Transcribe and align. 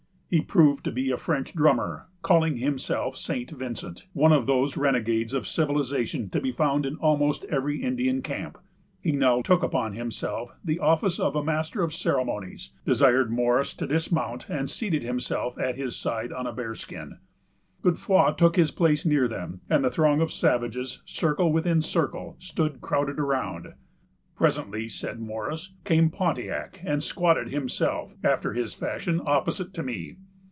He 0.33 0.39
proved 0.39 0.85
to 0.85 0.93
be 0.93 1.11
a 1.11 1.17
French 1.17 1.53
drummer, 1.53 2.05
calling 2.21 2.55
himself 2.55 3.17
St. 3.17 3.51
Vincent, 3.51 4.07
one 4.13 4.31
of 4.31 4.45
those 4.47 4.77
renegades 4.77 5.33
of 5.33 5.45
civilization 5.45 6.29
to 6.29 6.39
be 6.39 6.53
found 6.53 6.85
in 6.85 6.95
almost 6.99 7.43
every 7.49 7.83
Indian 7.83 8.21
camp. 8.21 8.57
He 9.01 9.11
now 9.11 9.41
took 9.41 9.61
upon 9.61 9.91
himself 9.91 10.51
the 10.63 10.79
office 10.79 11.19
of 11.19 11.35
a 11.35 11.43
master 11.43 11.83
of 11.83 11.93
ceremonies; 11.93 12.71
desired 12.85 13.29
Morris 13.29 13.73
to 13.73 13.85
dismount, 13.85 14.47
and 14.49 14.69
seated 14.69 15.03
himself 15.03 15.59
at 15.59 15.75
his 15.75 15.97
side 15.97 16.31
on 16.31 16.47
a 16.47 16.53
bear 16.53 16.75
skin. 16.75 17.17
Godefroy 17.83 18.31
took 18.37 18.55
his 18.55 18.71
place 18.71 19.05
near 19.05 19.27
them; 19.27 19.59
and 19.69 19.83
the 19.83 19.91
throng 19.91 20.21
of 20.21 20.31
savages, 20.31 21.01
circle 21.03 21.51
within 21.51 21.81
circle, 21.81 22.37
stood 22.39 22.79
crowded 22.79 23.19
around. 23.19 23.73
"Presently," 24.33 24.87
says 24.87 25.19
Morris, 25.19 25.75
"came 25.83 26.09
Pontiac, 26.09 26.81
and 26.83 27.03
squatted 27.03 27.49
himself, 27.49 28.15
after 28.23 28.53
his 28.53 28.73
fashion, 28.73 29.21
opposite 29.23 29.71
to 29.75 29.83
me." 29.83 30.15